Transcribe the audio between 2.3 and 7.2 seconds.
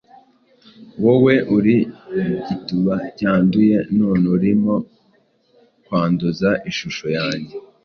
igituba cyanduye, none urimo kwanduza ishusho